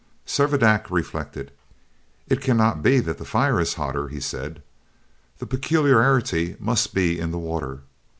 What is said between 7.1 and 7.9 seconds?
in the water."